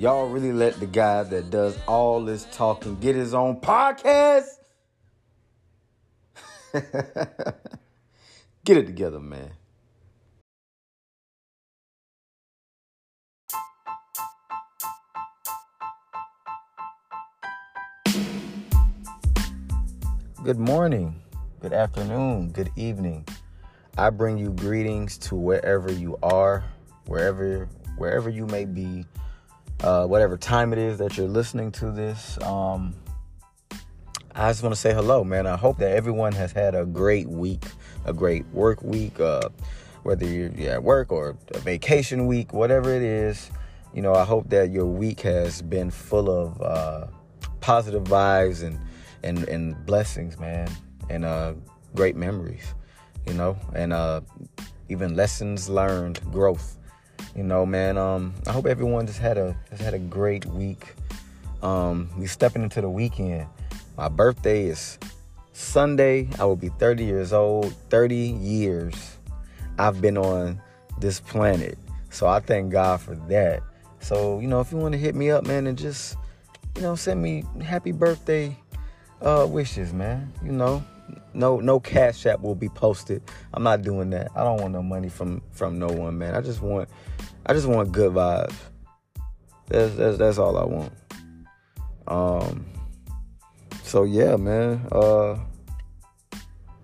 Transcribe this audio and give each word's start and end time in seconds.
Y'all 0.00 0.30
really 0.30 0.50
let 0.50 0.80
the 0.80 0.86
guy 0.86 1.22
that 1.24 1.50
does 1.50 1.76
all 1.86 2.24
this 2.24 2.46
talking 2.52 2.98
get 3.00 3.14
his 3.14 3.34
own 3.34 3.60
podcast? 3.60 4.46
get 8.64 8.78
it 8.78 8.86
together, 8.86 9.20
man. 9.20 9.50
Good 20.42 20.58
morning, 20.58 21.20
good 21.60 21.74
afternoon, 21.74 22.52
good 22.52 22.70
evening. 22.74 23.26
I 23.98 24.08
bring 24.08 24.38
you 24.38 24.48
greetings 24.48 25.18
to 25.18 25.34
wherever 25.34 25.92
you 25.92 26.16
are, 26.22 26.64
wherever 27.04 27.68
wherever 27.98 28.30
you 28.30 28.46
may 28.46 28.64
be, 28.64 29.04
uh, 29.82 30.06
whatever 30.06 30.36
time 30.36 30.72
it 30.72 30.78
is 30.78 30.98
that 30.98 31.16
you're 31.16 31.28
listening 31.28 31.72
to 31.72 31.90
this. 31.90 32.40
Um, 32.42 32.94
I 34.34 34.50
just 34.50 34.62
want 34.62 34.74
to 34.74 34.80
say 34.80 34.94
hello, 34.94 35.24
man. 35.24 35.46
I 35.46 35.56
hope 35.56 35.78
that 35.78 35.92
everyone 35.92 36.32
has 36.32 36.52
had 36.52 36.74
a 36.74 36.86
great 36.86 37.28
week, 37.28 37.64
a 38.04 38.12
great 38.12 38.46
work 38.48 38.82
week, 38.82 39.18
uh, 39.18 39.48
whether 40.02 40.24
you're 40.24 40.52
at 40.70 40.82
work 40.82 41.10
or 41.10 41.36
a 41.54 41.58
vacation 41.58 42.26
week, 42.26 42.52
whatever 42.52 42.94
it 42.94 43.02
is. 43.02 43.50
You 43.92 44.02
know, 44.02 44.14
I 44.14 44.24
hope 44.24 44.48
that 44.50 44.70
your 44.70 44.86
week 44.86 45.20
has 45.22 45.62
been 45.62 45.90
full 45.90 46.30
of 46.30 46.62
uh, 46.62 47.06
positive 47.60 48.04
vibes 48.04 48.62
and 48.62 48.78
and 49.22 49.48
and 49.48 49.84
blessings, 49.84 50.38
man, 50.38 50.70
and 51.08 51.24
uh, 51.24 51.54
great 51.94 52.16
memories, 52.16 52.74
you 53.26 53.34
know, 53.34 53.56
and 53.74 53.92
uh, 53.92 54.20
even 54.88 55.16
lessons 55.16 55.68
learned, 55.68 56.20
growth. 56.30 56.78
You 57.34 57.42
know, 57.42 57.64
man. 57.64 57.98
Um, 57.98 58.34
I 58.46 58.52
hope 58.52 58.66
everyone 58.66 59.06
just 59.06 59.18
had 59.18 59.38
a 59.38 59.56
just 59.70 59.82
had 59.82 59.94
a 59.94 59.98
great 59.98 60.46
week. 60.46 60.94
Um, 61.62 62.08
we 62.18 62.26
stepping 62.26 62.62
into 62.62 62.80
the 62.80 62.90
weekend. 62.90 63.46
My 63.96 64.08
birthday 64.08 64.66
is 64.66 64.98
Sunday. 65.52 66.28
I 66.38 66.44
will 66.44 66.56
be 66.56 66.70
30 66.70 67.04
years 67.04 67.32
old. 67.32 67.74
30 67.90 68.16
years 68.16 69.18
I've 69.78 70.00
been 70.00 70.16
on 70.16 70.60
this 70.98 71.20
planet. 71.20 71.78
So 72.10 72.26
I 72.26 72.40
thank 72.40 72.72
God 72.72 73.00
for 73.00 73.14
that. 73.28 73.62
So, 74.00 74.40
you 74.40 74.48
know, 74.48 74.60
if 74.60 74.72
you 74.72 74.78
want 74.78 74.92
to 74.92 74.98
hit 74.98 75.14
me 75.14 75.30
up, 75.30 75.46
man, 75.46 75.66
and 75.66 75.76
just, 75.76 76.16
you 76.76 76.82
know, 76.82 76.94
send 76.94 77.22
me 77.22 77.44
happy 77.62 77.92
birthday 77.92 78.56
uh, 79.20 79.46
wishes, 79.48 79.92
man. 79.92 80.32
You 80.44 80.52
know, 80.52 80.82
no 81.34 81.58
no 81.58 81.80
cash 81.80 82.26
app 82.26 82.40
will 82.40 82.54
be 82.54 82.68
posted. 82.68 83.22
I'm 83.52 83.62
not 83.62 83.82
doing 83.82 84.10
that. 84.10 84.30
I 84.34 84.44
don't 84.44 84.60
want 84.60 84.72
no 84.72 84.82
money 84.82 85.08
from 85.08 85.42
from 85.52 85.78
no 85.78 85.88
one, 85.88 86.18
man. 86.18 86.34
I 86.34 86.40
just 86.40 86.62
want 86.62 86.88
I 87.46 87.52
just 87.52 87.66
want 87.66 87.92
good 87.92 88.12
vibes. 88.12 88.54
That's 89.68 89.94
that's 89.94 90.18
that's 90.18 90.38
all 90.38 90.56
I 90.56 90.64
want. 90.64 90.92
Um. 92.06 92.66
So 93.82 94.04
yeah, 94.04 94.36
man. 94.36 94.86
Uh. 94.90 95.38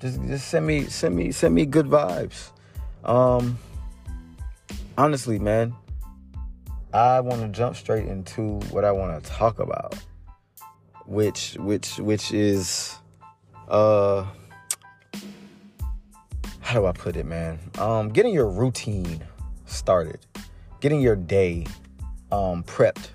Just 0.00 0.22
just 0.22 0.48
send 0.48 0.66
me 0.66 0.84
send 0.84 1.16
me 1.16 1.32
send 1.32 1.54
me 1.54 1.66
good 1.66 1.86
vibes. 1.86 2.50
Um. 3.04 3.58
Honestly, 4.98 5.38
man. 5.38 5.74
I 6.92 7.20
want 7.20 7.42
to 7.42 7.48
jump 7.48 7.76
straight 7.76 8.06
into 8.06 8.60
what 8.70 8.84
I 8.84 8.92
want 8.92 9.22
to 9.22 9.30
talk 9.30 9.58
about 9.58 9.94
which 11.06 11.54
which 11.54 11.98
which 11.98 12.32
is 12.32 12.96
uh 13.68 14.26
how 16.60 16.80
do 16.80 16.86
I 16.86 16.92
put 16.92 17.16
it, 17.16 17.26
man? 17.26 17.58
Um 17.78 18.08
getting 18.10 18.34
your 18.34 18.48
routine 18.48 19.24
started. 19.66 20.20
Getting 20.80 21.00
your 21.00 21.16
day 21.16 21.66
um 22.32 22.62
prepped. 22.64 23.08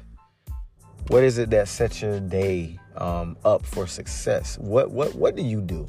What 1.08 1.24
is 1.24 1.38
it 1.38 1.50
that 1.50 1.68
sets 1.68 2.02
your 2.02 2.20
day 2.20 2.80
um 2.96 3.38
up 3.44 3.66
for 3.66 3.88
success? 3.88 4.58
What 4.58 4.92
what 4.92 5.16
what 5.16 5.36
do 5.36 5.44
you 5.44 5.62
do? 5.62 5.88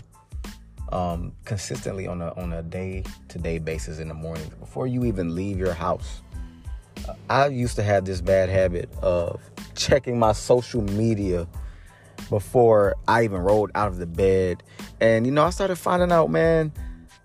Um, 0.91 1.33
consistently 1.47 2.06
on 2.06 2.21
a 2.21 2.34
on 2.34 2.53
a 2.53 2.62
day 2.62 3.03
to 3.28 3.39
day 3.39 3.59
basis 3.59 3.99
in 3.99 4.09
the 4.09 4.15
morning 4.15 4.51
before 4.61 4.87
you 4.87 5.06
even 5.06 5.34
leave 5.34 5.59
your 5.59 5.72
house. 5.72 6.21
I 7.31 7.47
used 7.47 7.77
to 7.77 7.83
have 7.83 8.05
this 8.05 8.21
bad 8.21 8.51
habit 8.51 8.91
of 9.01 9.41
checking 9.75 10.19
my 10.19 10.33
social 10.33 10.83
media 10.83 11.47
before 12.32 12.97
I 13.06 13.25
even 13.25 13.43
rolled 13.43 13.70
out 13.75 13.88
of 13.88 13.98
the 13.98 14.06
bed. 14.06 14.62
And, 15.00 15.26
you 15.26 15.32
know, 15.32 15.44
I 15.44 15.50
started 15.50 15.76
finding 15.76 16.10
out, 16.10 16.31
man, 16.31 16.72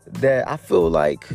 that 0.06 0.48
I 0.48 0.58
feel 0.58 0.90
like 0.90 1.26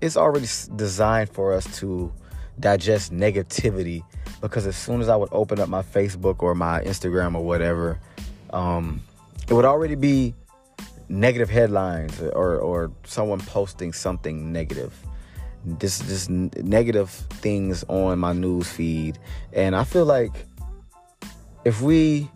it's 0.00 0.16
already 0.16 0.48
designed 0.74 1.30
for 1.30 1.52
us 1.52 1.78
to 1.78 2.12
digest 2.58 3.12
negativity 3.12 4.02
because 4.40 4.66
as 4.66 4.76
soon 4.76 5.00
as 5.00 5.08
I 5.08 5.14
would 5.14 5.28
open 5.30 5.60
up 5.60 5.68
my 5.68 5.82
Facebook 5.82 6.42
or 6.42 6.54
my 6.56 6.80
Instagram 6.80 7.36
or 7.36 7.44
whatever, 7.44 8.00
um, 8.50 9.00
it 9.48 9.54
would 9.54 9.64
already 9.64 9.94
be 9.94 10.34
negative 11.08 11.48
headlines 11.48 12.20
or, 12.20 12.58
or 12.58 12.90
someone 13.04 13.40
posting 13.40 13.92
something 13.92 14.52
negative. 14.52 14.92
This 15.64 16.00
just 16.00 16.30
negative 16.30 17.10
things 17.10 17.84
on 17.88 18.18
my 18.18 18.32
news 18.32 18.68
feed. 18.68 19.18
And 19.52 19.76
I 19.76 19.84
feel 19.84 20.04
like 20.04 20.46
if 21.64 21.80
we 21.80 22.28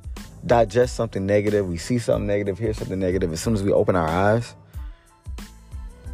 digest 0.46 0.96
something 0.96 1.26
negative, 1.26 1.68
we 1.68 1.76
see 1.76 1.98
something 1.98 2.26
negative, 2.26 2.58
hear 2.58 2.72
something 2.72 2.98
negative, 2.98 3.32
as 3.32 3.40
soon 3.40 3.54
as 3.54 3.62
we 3.62 3.72
open 3.72 3.96
our 3.96 4.08
eyes, 4.08 4.54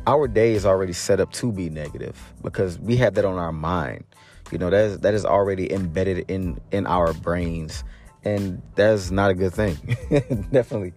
our 0.07 0.29
day 0.29 0.53
is 0.53 0.65
already 0.65 0.93
set 0.93 1.21
up 1.21 1.33
to 1.33 1.51
be 1.51 1.69
negative 1.69 2.33
because 2.43 2.79
we 2.79 2.97
have 2.97 3.15
that 3.15 3.25
on 3.25 3.39
our 3.39 3.53
mind. 3.53 4.05
You 4.53 4.59
know, 4.59 4.71
that 4.71 4.85
is 4.85 4.99
that 5.01 5.15
is 5.15 5.25
already 5.25 5.73
embedded 5.73 6.31
in 6.31 6.61
in 6.71 6.87
our 6.87 7.13
brains. 7.13 7.83
And 8.25 8.63
that's 8.75 9.11
not 9.11 9.31
a 9.31 9.35
good 9.35 9.53
thing. 9.53 9.77
Definitely. 10.53 10.93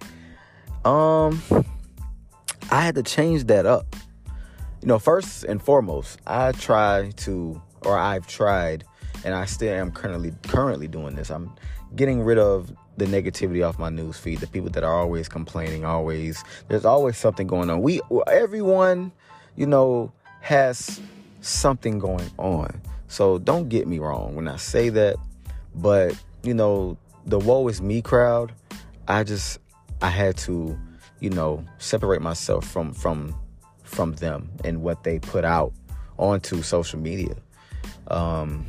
Um 0.85 1.41
I 2.71 2.81
had 2.81 2.95
to 2.95 3.03
change 3.03 3.45
that 3.45 3.65
up. 3.65 3.95
You 4.81 4.87
know, 4.87 4.99
first 4.99 5.43
and 5.43 5.61
foremost, 5.61 6.19
I 6.27 6.51
try 6.51 7.11
to 7.17 7.61
or 7.81 7.97
I've 7.97 8.27
tried 8.27 8.83
and 9.25 9.33
I 9.33 9.45
still 9.45 9.73
am 9.73 9.91
currently 9.91 10.33
currently 10.43 10.87
doing 10.87 11.15
this. 11.15 11.31
I'm 11.31 11.51
getting 11.95 12.21
rid 12.21 12.37
of 12.37 12.71
the 12.99 13.05
negativity 13.05 13.67
off 13.67 13.79
my 13.79 13.89
news 13.89 14.17
feed. 14.17 14.39
The 14.39 14.47
people 14.47 14.69
that 14.71 14.83
are 14.83 14.93
always 14.93 15.27
complaining, 15.27 15.85
always 15.85 16.43
there's 16.67 16.85
always 16.85 17.17
something 17.17 17.47
going 17.47 17.69
on. 17.69 17.81
We 17.81 18.01
everyone, 18.27 19.11
you 19.55 19.65
know, 19.65 20.11
has 20.41 21.01
something 21.41 21.99
going 21.99 22.29
on. 22.37 22.81
So 23.07 23.39
don't 23.39 23.69
get 23.69 23.87
me 23.87 23.99
wrong 23.99 24.35
when 24.35 24.47
I 24.47 24.57
say 24.57 24.89
that, 24.89 25.15
but 25.75 26.13
you 26.43 26.53
know, 26.53 26.97
the 27.25 27.39
woe 27.39 27.67
is 27.67 27.81
me 27.81 28.01
crowd, 28.01 28.51
I 29.07 29.23
just 29.23 29.59
I 30.01 30.09
had 30.09 30.37
to, 30.37 30.77
you 31.19 31.29
know, 31.29 31.65
separate 31.79 32.21
myself 32.21 32.67
from 32.67 32.93
from 32.93 33.35
from 33.83 34.13
them 34.15 34.49
and 34.63 34.83
what 34.83 35.03
they 35.03 35.19
put 35.19 35.43
out 35.43 35.73
onto 36.17 36.61
social 36.61 36.99
media. 36.99 37.35
Um 38.07 38.65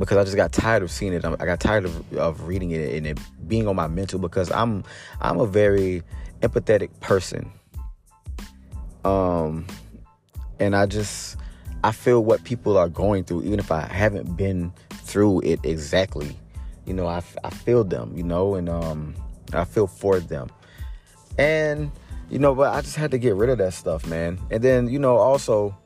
because 0.00 0.16
I 0.16 0.24
just 0.24 0.36
got 0.36 0.50
tired 0.50 0.82
of 0.82 0.90
seeing 0.90 1.12
it. 1.12 1.24
I 1.24 1.36
got 1.36 1.60
tired 1.60 1.84
of, 1.84 2.16
of 2.16 2.44
reading 2.44 2.70
it 2.72 2.94
and 2.94 3.06
it 3.06 3.18
being 3.46 3.68
on 3.68 3.76
my 3.76 3.86
mental 3.86 4.18
because 4.18 4.50
I'm 4.50 4.82
I'm 5.20 5.38
a 5.38 5.46
very 5.46 6.02
empathetic 6.40 6.88
person. 7.00 7.52
Um, 9.04 9.66
and 10.58 10.74
I 10.74 10.86
just 10.86 11.36
I 11.84 11.92
feel 11.92 12.24
what 12.24 12.42
people 12.44 12.76
are 12.76 12.88
going 12.88 13.24
through, 13.24 13.44
even 13.44 13.58
if 13.58 13.70
I 13.70 13.82
haven't 13.82 14.36
been 14.36 14.72
through 14.90 15.42
it 15.42 15.60
exactly. 15.64 16.36
You 16.86 16.94
know, 16.94 17.06
I, 17.06 17.22
I 17.44 17.50
feel 17.50 17.84
them. 17.84 18.12
You 18.16 18.22
know, 18.22 18.54
and 18.54 18.68
um, 18.68 19.14
I 19.52 19.64
feel 19.64 19.86
for 19.86 20.18
them. 20.18 20.48
And 21.38 21.92
you 22.30 22.38
know, 22.38 22.54
but 22.54 22.72
I 22.74 22.80
just 22.80 22.96
had 22.96 23.10
to 23.10 23.18
get 23.18 23.34
rid 23.34 23.50
of 23.50 23.58
that 23.58 23.74
stuff, 23.74 24.06
man. 24.06 24.38
And 24.50 24.64
then 24.64 24.88
you 24.88 24.98
know, 24.98 25.18
also 25.18 25.76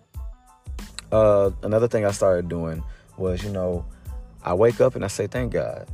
uh, 1.11 1.51
another 1.63 1.89
thing 1.89 2.05
I 2.05 2.13
started 2.13 2.49
doing 2.49 2.83
was 3.17 3.43
you 3.43 3.51
know 3.51 3.85
I 4.45 4.55
wake 4.55 4.81
up 4.81 4.95
and 4.95 5.05
I 5.05 5.09
say, 5.09 5.27
thank 5.27 5.53
God. 5.53 5.89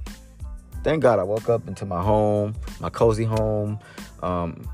Thank 0.82 1.02
God 1.02 1.18
I 1.18 1.22
woke 1.22 1.48
up 1.48 1.68
into 1.68 1.84
my 1.84 2.02
home, 2.02 2.54
my 2.80 2.90
cozy 2.90 3.24
home, 3.24 3.78
um, 4.22 4.68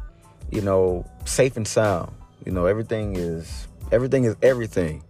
you 0.51 0.61
know, 0.61 1.05
safe 1.25 1.57
and 1.57 1.67
sound. 1.67 2.13
You 2.45 2.53
know, 2.53 2.67
everything 2.67 3.17
is 3.17 3.67
everything 3.91 4.25
is 4.25 4.37
everything. 4.43 5.03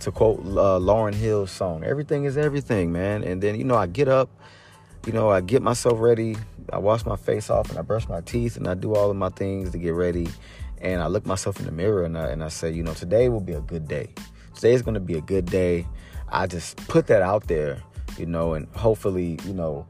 To 0.00 0.10
quote 0.10 0.40
uh, 0.40 0.78
Lauryn 0.80 1.14
Hill's 1.14 1.50
song, 1.50 1.84
everything 1.84 2.24
is 2.24 2.36
everything, 2.36 2.92
man. 2.92 3.22
And 3.24 3.42
then 3.42 3.54
you 3.56 3.64
know, 3.64 3.76
I 3.76 3.86
get 3.86 4.08
up, 4.08 4.28
you 5.06 5.12
know, 5.12 5.30
I 5.30 5.40
get 5.40 5.62
myself 5.62 5.98
ready, 6.00 6.36
I 6.72 6.78
wash 6.78 7.06
my 7.06 7.16
face 7.16 7.48
off, 7.48 7.70
and 7.70 7.78
I 7.78 7.82
brush 7.82 8.08
my 8.08 8.20
teeth, 8.20 8.56
and 8.56 8.68
I 8.68 8.74
do 8.74 8.94
all 8.94 9.10
of 9.10 9.16
my 9.16 9.30
things 9.30 9.70
to 9.70 9.78
get 9.78 9.94
ready. 9.94 10.28
And 10.80 11.00
I 11.00 11.06
look 11.06 11.24
myself 11.24 11.58
in 11.60 11.66
the 11.66 11.72
mirror, 11.72 12.04
and 12.04 12.18
I, 12.18 12.28
and 12.28 12.42
I 12.42 12.48
say, 12.48 12.70
you 12.72 12.82
know, 12.82 12.94
today 12.94 13.28
will 13.28 13.40
be 13.40 13.52
a 13.52 13.60
good 13.60 13.86
day. 13.86 14.10
Today 14.54 14.72
is 14.72 14.82
going 14.82 14.94
to 14.94 15.00
be 15.00 15.14
a 15.14 15.20
good 15.20 15.46
day. 15.46 15.86
I 16.32 16.46
just 16.46 16.76
put 16.88 17.06
that 17.08 17.20
out 17.20 17.46
there, 17.46 17.82
you 18.18 18.26
know, 18.26 18.54
and 18.54 18.66
hopefully, 18.74 19.38
you 19.44 19.52
know, 19.52 19.86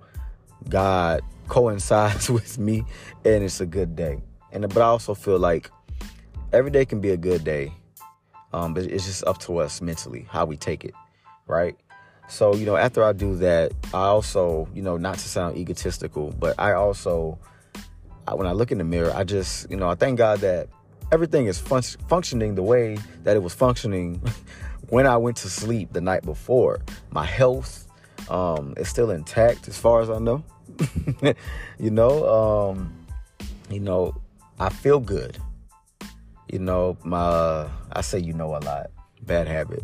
God 0.69 1.23
coincides 1.49 2.29
with 2.37 2.59
me 2.59 2.85
and 3.25 3.45
it's 3.45 3.61
a 3.61 3.67
good 3.67 3.95
day. 3.95 4.21
And 4.51 4.69
but 4.69 4.83
I 4.83 4.87
also 4.87 5.15
feel 5.15 5.39
like 5.39 5.71
every 6.53 6.71
day 6.71 6.85
can 6.85 7.01
be 7.01 7.11
a 7.11 7.17
good 7.17 7.45
day. 7.45 7.73
Um, 8.53 8.75
but 8.75 8.85
it's 8.85 9.07
just 9.07 9.25
up 9.25 9.39
to 9.39 9.59
us 9.59 9.81
mentally 9.81 10.27
how 10.29 10.45
we 10.45 10.59
take 10.59 10.85
it, 10.85 10.95
right? 11.47 11.75
So, 12.29 12.55
you 12.55 12.67
know, 12.67 12.77
after 12.77 13.03
I 13.03 13.13
do 13.13 13.37
that, 13.37 13.73
I 13.95 14.05
also, 14.05 14.69
you 14.75 14.83
know, 14.83 14.97
not 14.97 15.15
to 15.15 15.29
sound 15.29 15.57
egotistical, 15.57 16.35
but 16.39 16.55
I 16.59 16.73
also, 16.73 17.39
I, 18.29 18.35
when 18.35 18.47
I 18.47 18.53
look 18.53 18.71
in 18.71 18.79
the 18.79 18.85
mirror, 18.85 19.13
I 19.15 19.25
just, 19.25 19.71
you 19.71 19.77
know, 19.77 19.89
I 19.89 19.95
thank 19.95 20.19
God 20.19 20.41
that 20.41 20.69
everything 21.13 21.47
is 21.47 21.59
fun- 21.59 21.83
functioning 22.09 22.55
the 22.55 22.63
way 22.63 22.99
that 23.25 23.37
it 23.37 23.43
was 23.43 23.55
functioning 23.55 24.21
when 24.93 25.07
I 25.07 25.17
went 25.17 25.39
to 25.39 25.49
sleep 25.49 25.95
the 25.95 26.03
night 26.03 26.23
before. 26.23 26.83
My 27.13 27.25
health 27.25 27.89
um, 28.29 28.75
is 28.77 28.91
still 28.91 29.11
intact 29.11 29.67
as 29.67 29.79
far 29.79 30.03
as 30.03 30.11
I 30.11 30.19
know. 30.19 30.45
you 31.79 31.91
know, 31.91 32.29
um, 32.29 32.93
you 33.71 33.81
know, 33.81 34.15
I 34.61 34.69
feel 34.69 35.01
good. 35.01 35.39
You 36.51 36.59
know, 36.59 36.99
my 37.05 37.71
I 37.91 38.03
say 38.03 38.19
you 38.19 38.35
know 38.35 38.55
a 38.55 38.61
lot, 38.61 38.91
bad 39.23 39.49
habit, 39.49 39.83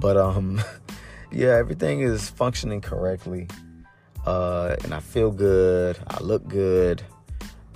but 0.00 0.16
um, 0.16 0.60
yeah, 1.30 1.54
everything 1.54 2.00
is 2.00 2.28
functioning 2.28 2.80
correctly, 2.80 3.46
uh, 4.26 4.74
and 4.82 4.92
I 4.92 4.98
feel 4.98 5.30
good. 5.30 6.00
I 6.08 6.20
look 6.20 6.48
good, 6.48 7.00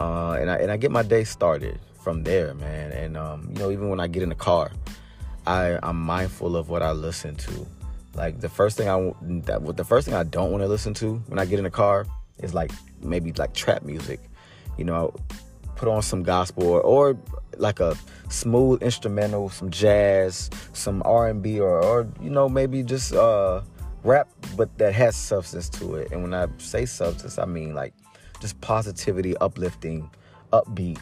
uh, 0.00 0.32
and 0.32 0.50
I 0.50 0.56
and 0.56 0.72
I 0.72 0.78
get 0.78 0.90
my 0.90 1.04
day 1.04 1.22
started 1.22 1.78
from 2.02 2.24
there, 2.24 2.54
man. 2.54 2.90
And 2.90 3.16
um, 3.16 3.50
you 3.52 3.60
know, 3.60 3.70
even 3.70 3.88
when 3.88 4.00
I 4.00 4.08
get 4.08 4.24
in 4.24 4.30
the 4.30 4.34
car, 4.34 4.72
I 5.46 5.78
I'm 5.82 6.00
mindful 6.00 6.56
of 6.56 6.68
what 6.68 6.82
I 6.82 6.92
listen 6.92 7.34
to. 7.36 7.66
Like 8.14 8.40
the 8.40 8.48
first 8.48 8.76
thing 8.76 8.88
I 8.88 9.12
that 9.46 9.76
the 9.76 9.84
first 9.84 10.06
thing 10.06 10.14
I 10.14 10.24
don't 10.24 10.50
want 10.50 10.62
to 10.62 10.68
listen 10.68 10.94
to 10.94 11.16
when 11.26 11.38
I 11.38 11.44
get 11.44 11.58
in 11.58 11.64
the 11.64 11.70
car 11.70 12.06
is 12.38 12.54
like 12.54 12.70
maybe 13.00 13.32
like 13.32 13.54
trap 13.54 13.82
music. 13.82 14.20
You 14.78 14.84
know, 14.84 15.14
put 15.76 15.88
on 15.88 16.02
some 16.02 16.22
gospel 16.22 16.66
or, 16.66 16.80
or 16.80 17.18
like 17.56 17.80
a 17.80 17.96
smooth 18.28 18.82
instrumental, 18.82 19.50
some 19.50 19.70
jazz, 19.70 20.48
some 20.72 21.02
R&B 21.04 21.60
or, 21.60 21.82
or 21.82 22.08
you 22.20 22.30
know 22.30 22.48
maybe 22.48 22.82
just 22.82 23.12
uh, 23.12 23.62
rap 24.04 24.28
but 24.56 24.76
that 24.78 24.94
has 24.94 25.16
substance 25.16 25.68
to 25.70 25.96
it. 25.96 26.12
And 26.12 26.22
when 26.22 26.34
I 26.34 26.46
say 26.58 26.86
substance, 26.86 27.38
I 27.38 27.46
mean 27.46 27.74
like 27.74 27.94
just 28.40 28.60
positivity, 28.60 29.36
uplifting, 29.38 30.10
upbeat. 30.52 31.00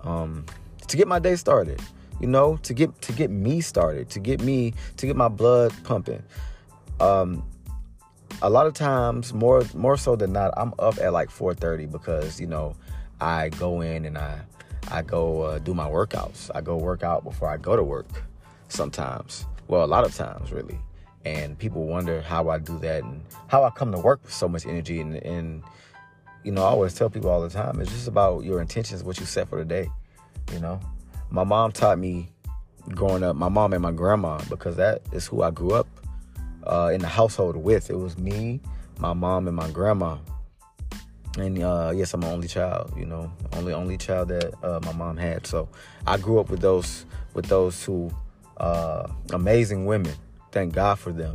Um, 0.00 0.44
to 0.86 0.96
get 0.96 1.08
my 1.08 1.18
day 1.18 1.36
started, 1.36 1.80
you 2.20 2.26
know, 2.26 2.56
to 2.58 2.74
get 2.74 3.00
to 3.02 3.12
get 3.12 3.30
me 3.30 3.60
started, 3.60 4.10
to 4.10 4.20
get 4.20 4.40
me 4.40 4.74
to 4.96 5.06
get 5.06 5.16
my 5.16 5.28
blood 5.28 5.72
pumping. 5.84 6.22
Um, 7.00 7.44
a 8.42 8.50
lot 8.50 8.66
of 8.66 8.74
times, 8.74 9.32
more 9.32 9.62
more 9.74 9.96
so 9.96 10.16
than 10.16 10.32
not, 10.32 10.52
I'm 10.56 10.74
up 10.78 10.98
at 10.98 11.12
like 11.12 11.30
4:30 11.30 11.90
because 11.90 12.40
you 12.40 12.46
know 12.46 12.76
I 13.20 13.48
go 13.50 13.80
in 13.80 14.04
and 14.04 14.18
I 14.18 14.40
I 14.90 15.02
go 15.02 15.42
uh, 15.42 15.58
do 15.58 15.74
my 15.74 15.88
workouts. 15.88 16.50
I 16.54 16.60
go 16.60 16.76
work 16.76 17.02
out 17.02 17.24
before 17.24 17.48
I 17.48 17.56
go 17.56 17.76
to 17.76 17.82
work. 17.82 18.06
Sometimes, 18.68 19.46
well, 19.68 19.84
a 19.84 19.86
lot 19.86 20.04
of 20.04 20.14
times, 20.14 20.52
really. 20.52 20.78
And 21.24 21.58
people 21.58 21.86
wonder 21.86 22.20
how 22.20 22.50
I 22.50 22.58
do 22.58 22.78
that 22.80 23.02
and 23.02 23.22
how 23.48 23.64
I 23.64 23.70
come 23.70 23.92
to 23.92 23.98
work 23.98 24.22
with 24.22 24.32
so 24.32 24.48
much 24.48 24.66
energy. 24.66 25.00
And, 25.00 25.16
and 25.16 25.62
you 26.42 26.52
know, 26.52 26.62
I 26.62 26.66
always 26.66 26.94
tell 26.94 27.08
people 27.08 27.30
all 27.30 27.40
the 27.40 27.48
time, 27.48 27.80
it's 27.80 27.90
just 27.90 28.08
about 28.08 28.44
your 28.44 28.60
intentions, 28.60 29.02
what 29.02 29.18
you 29.18 29.26
set 29.26 29.48
for 29.48 29.58
the 29.58 29.64
day. 29.64 29.88
You 30.52 30.60
know, 30.60 30.80
my 31.30 31.44
mom 31.44 31.72
taught 31.72 31.98
me 31.98 32.28
growing 32.90 33.22
up. 33.22 33.36
My 33.36 33.48
mom 33.48 33.72
and 33.72 33.82
my 33.82 33.92
grandma, 33.92 34.40
because 34.48 34.76
that 34.76 35.02
is 35.12 35.26
who 35.26 35.42
I 35.42 35.50
grew 35.50 35.72
up 35.72 35.86
uh, 36.66 36.90
in 36.92 37.00
the 37.00 37.08
household 37.08 37.56
with. 37.56 37.90
It 37.90 37.96
was 37.96 38.16
me, 38.18 38.60
my 38.98 39.12
mom, 39.12 39.48
and 39.48 39.56
my 39.56 39.70
grandma 39.70 40.18
and 41.38 41.62
uh, 41.62 41.92
yes, 41.94 42.14
I'm 42.14 42.22
an 42.22 42.32
only 42.32 42.48
child. 42.48 42.92
You 42.96 43.06
know, 43.06 43.30
only 43.54 43.72
only 43.72 43.96
child 43.96 44.28
that 44.28 44.54
uh, 44.64 44.80
my 44.84 44.92
mom 44.92 45.16
had. 45.16 45.46
So 45.46 45.68
I 46.06 46.16
grew 46.16 46.38
up 46.38 46.50
with 46.50 46.60
those 46.60 47.06
with 47.34 47.46
those 47.46 47.82
two 47.82 48.10
uh, 48.58 49.08
amazing 49.32 49.86
women. 49.86 50.14
Thank 50.52 50.74
God 50.74 50.98
for 50.98 51.12
them, 51.12 51.34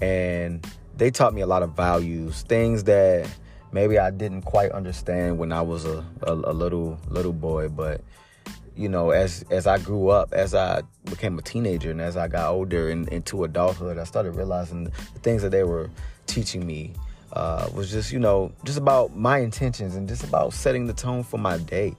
and 0.00 0.66
they 0.96 1.10
taught 1.10 1.34
me 1.34 1.40
a 1.40 1.46
lot 1.46 1.62
of 1.62 1.74
values, 1.74 2.42
things 2.42 2.84
that 2.84 3.28
maybe 3.72 3.98
I 3.98 4.10
didn't 4.10 4.42
quite 4.42 4.72
understand 4.72 5.38
when 5.38 5.52
I 5.52 5.62
was 5.62 5.86
a, 5.86 6.04
a, 6.22 6.32
a 6.32 6.52
little 6.52 6.98
little 7.08 7.32
boy. 7.32 7.68
But 7.68 8.02
you 8.76 8.88
know, 8.88 9.10
as 9.10 9.44
as 9.50 9.66
I 9.66 9.78
grew 9.78 10.08
up, 10.08 10.32
as 10.32 10.54
I 10.54 10.82
became 11.04 11.38
a 11.38 11.42
teenager, 11.42 11.90
and 11.90 12.00
as 12.00 12.16
I 12.16 12.28
got 12.28 12.50
older 12.50 12.88
and 12.88 13.08
into 13.08 13.44
adulthood, 13.44 13.98
I 13.98 14.04
started 14.04 14.32
realizing 14.32 14.84
the 14.84 15.20
things 15.22 15.42
that 15.42 15.50
they 15.50 15.64
were 15.64 15.90
teaching 16.26 16.66
me 16.66 16.94
uh, 17.32 17.68
was 17.74 17.90
just, 17.90 18.12
you 18.12 18.18
know, 18.18 18.52
just 18.64 18.78
about 18.78 19.16
my 19.16 19.38
intentions 19.38 19.96
and 19.96 20.08
just 20.08 20.24
about 20.24 20.52
setting 20.52 20.86
the 20.86 20.92
tone 20.92 21.22
for 21.22 21.38
my 21.38 21.58
day. 21.58 21.94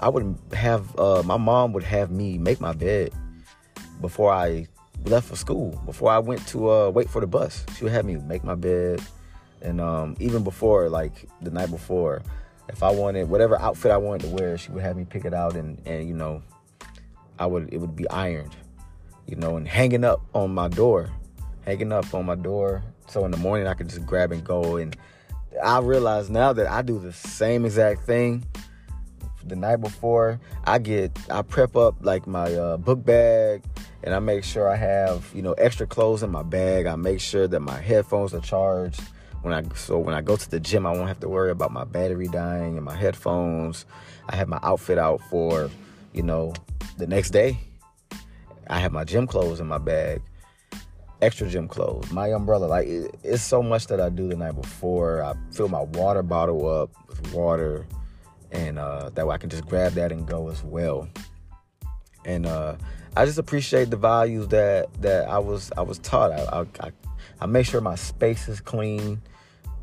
I 0.00 0.08
would 0.08 0.36
have, 0.52 0.98
uh, 0.98 1.22
my 1.24 1.36
mom 1.36 1.72
would 1.72 1.84
have 1.84 2.10
me 2.10 2.38
make 2.38 2.60
my 2.60 2.72
bed 2.72 3.12
before 4.00 4.32
I 4.32 4.66
left 5.04 5.28
for 5.28 5.36
school, 5.36 5.80
before 5.86 6.10
I 6.10 6.18
went 6.18 6.46
to 6.48 6.70
uh, 6.70 6.90
wait 6.90 7.08
for 7.08 7.20
the 7.20 7.26
bus. 7.26 7.64
She 7.76 7.84
would 7.84 7.92
have 7.92 8.04
me 8.04 8.16
make 8.16 8.44
my 8.44 8.54
bed. 8.54 9.00
And 9.62 9.80
um, 9.80 10.16
even 10.20 10.44
before, 10.44 10.88
like 10.88 11.28
the 11.40 11.50
night 11.50 11.70
before, 11.70 12.22
if 12.76 12.82
I 12.82 12.90
wanted 12.90 13.30
whatever 13.30 13.58
outfit 13.58 13.90
I 13.90 13.96
wanted 13.96 14.26
to 14.28 14.34
wear, 14.34 14.58
she 14.58 14.70
would 14.70 14.82
have 14.82 14.98
me 14.98 15.06
pick 15.06 15.24
it 15.24 15.32
out 15.32 15.56
and, 15.56 15.80
and 15.86 16.06
you 16.06 16.12
know, 16.12 16.42
I 17.38 17.46
would, 17.46 17.72
it 17.72 17.78
would 17.78 17.96
be 17.96 18.06
ironed, 18.10 18.54
you 19.26 19.34
know, 19.36 19.56
and 19.56 19.66
hanging 19.66 20.04
up 20.04 20.20
on 20.34 20.52
my 20.52 20.68
door, 20.68 21.08
hanging 21.64 21.90
up 21.90 22.12
on 22.12 22.26
my 22.26 22.34
door 22.34 22.84
so 23.08 23.24
in 23.24 23.30
the 23.30 23.38
morning 23.38 23.66
I 23.66 23.72
could 23.72 23.88
just 23.88 24.04
grab 24.04 24.30
and 24.30 24.44
go. 24.44 24.76
And 24.76 24.94
I 25.64 25.78
realize 25.78 26.28
now 26.28 26.52
that 26.52 26.66
I 26.66 26.82
do 26.82 26.98
the 26.98 27.14
same 27.14 27.64
exact 27.64 28.02
thing 28.02 28.44
the 29.42 29.56
night 29.56 29.76
before. 29.76 30.38
I 30.64 30.76
get 30.78 31.18
I 31.30 31.40
prep 31.40 31.76
up 31.76 31.94
like 32.02 32.26
my 32.26 32.52
uh, 32.52 32.76
book 32.76 33.02
bag 33.02 33.64
and 34.02 34.14
I 34.14 34.18
make 34.18 34.44
sure 34.44 34.68
I 34.68 34.76
have 34.76 35.30
you 35.34 35.40
know 35.40 35.52
extra 35.52 35.86
clothes 35.86 36.22
in 36.22 36.30
my 36.30 36.42
bag. 36.42 36.84
I 36.84 36.96
make 36.96 37.20
sure 37.20 37.48
that 37.48 37.60
my 37.60 37.80
headphones 37.80 38.34
are 38.34 38.40
charged 38.40 39.00
when 39.46 39.54
I 39.54 39.62
so 39.76 39.96
when 39.98 40.14
I 40.14 40.22
go 40.22 40.34
to 40.34 40.50
the 40.50 40.58
gym 40.58 40.86
I 40.86 40.90
won't 40.90 41.06
have 41.06 41.20
to 41.20 41.28
worry 41.28 41.52
about 41.52 41.72
my 41.72 41.84
battery 41.84 42.26
dying 42.26 42.76
and 42.76 42.84
my 42.84 42.96
headphones. 42.96 43.86
I 44.28 44.34
have 44.34 44.48
my 44.48 44.58
outfit 44.64 44.98
out 44.98 45.20
for 45.30 45.70
you 46.12 46.24
know 46.24 46.52
the 46.98 47.06
next 47.06 47.30
day. 47.30 47.58
I 48.68 48.80
have 48.80 48.90
my 48.90 49.04
gym 49.04 49.28
clothes 49.28 49.60
in 49.60 49.68
my 49.68 49.78
bag 49.78 50.20
extra 51.22 51.48
gym 51.48 51.68
clothes, 51.68 52.10
my 52.10 52.32
umbrella. 52.32 52.66
Like 52.66 52.88
it, 52.88 53.14
it's 53.22 53.42
so 53.42 53.62
much 53.62 53.86
that 53.86 54.00
I 54.00 54.08
do 54.08 54.28
the 54.28 54.36
night 54.36 54.60
before. 54.60 55.22
I 55.22 55.34
fill 55.52 55.68
my 55.68 55.82
water 55.82 56.22
bottle 56.22 56.68
up 56.68 56.90
with 57.08 57.32
water, 57.32 57.86
and 58.50 58.80
uh, 58.80 59.10
that 59.14 59.26
way 59.26 59.34
I 59.34 59.38
can 59.38 59.48
just 59.48 59.66
grab 59.66 59.92
that 59.92 60.10
and 60.10 60.26
go 60.26 60.48
as 60.48 60.62
well. 60.64 61.08
And 62.24 62.46
uh, 62.46 62.76
I 63.16 63.24
just 63.24 63.38
appreciate 63.38 63.90
the 63.90 63.96
values 63.96 64.48
that 64.48 64.92
that 65.02 65.28
I 65.28 65.38
was 65.38 65.70
I 65.76 65.82
was 65.82 65.98
taught. 66.00 66.32
I, 66.32 66.66
I, 66.80 66.90
I 67.40 67.46
make 67.46 67.66
sure 67.66 67.80
my 67.80 67.94
space 67.94 68.48
is 68.48 68.60
clean 68.60 69.22